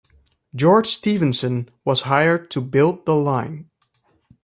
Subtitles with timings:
[0.55, 3.69] George Stephenson was hired to build the line.